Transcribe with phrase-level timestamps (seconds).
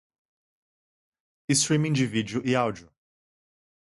[1.51, 2.91] Streaming de vídeo e áudio